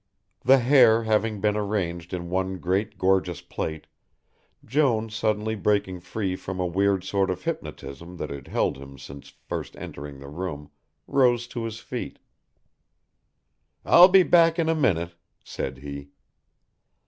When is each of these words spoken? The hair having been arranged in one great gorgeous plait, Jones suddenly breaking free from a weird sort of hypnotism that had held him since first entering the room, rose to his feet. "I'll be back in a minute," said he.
The 0.39 0.57
hair 0.57 1.03
having 1.03 1.41
been 1.41 1.55
arranged 1.55 2.11
in 2.11 2.31
one 2.31 2.57
great 2.57 2.97
gorgeous 2.97 3.39
plait, 3.39 3.85
Jones 4.65 5.13
suddenly 5.13 5.53
breaking 5.53 5.99
free 5.99 6.35
from 6.35 6.59
a 6.59 6.65
weird 6.65 7.03
sort 7.03 7.29
of 7.29 7.43
hypnotism 7.43 8.17
that 8.17 8.31
had 8.31 8.47
held 8.47 8.77
him 8.79 8.97
since 8.97 9.29
first 9.29 9.75
entering 9.75 10.17
the 10.19 10.27
room, 10.27 10.71
rose 11.05 11.45
to 11.49 11.65
his 11.65 11.79
feet. 11.81 12.17
"I'll 13.85 14.07
be 14.09 14.23
back 14.23 14.57
in 14.57 14.69
a 14.69 14.73
minute," 14.73 15.13
said 15.43 15.77
he. 15.77 16.09